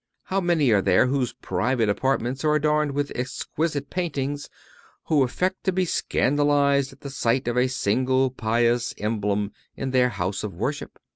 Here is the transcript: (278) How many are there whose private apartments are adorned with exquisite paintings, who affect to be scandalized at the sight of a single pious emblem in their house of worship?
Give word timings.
(278) 0.29 0.35
How 0.35 0.41
many 0.41 0.73
are 0.73 0.81
there 0.81 1.05
whose 1.05 1.33
private 1.33 1.87
apartments 1.87 2.43
are 2.43 2.55
adorned 2.55 2.93
with 2.93 3.11
exquisite 3.13 3.91
paintings, 3.91 4.49
who 5.05 5.21
affect 5.21 5.63
to 5.65 5.71
be 5.71 5.85
scandalized 5.85 6.91
at 6.91 7.01
the 7.01 7.11
sight 7.11 7.47
of 7.47 7.55
a 7.55 7.67
single 7.67 8.31
pious 8.31 8.95
emblem 8.97 9.51
in 9.77 9.91
their 9.91 10.09
house 10.09 10.43
of 10.43 10.55
worship? 10.55 10.97